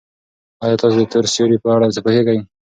[0.63, 2.39] ایا تاسي د تور سوري په اړه څه پوهېږئ؟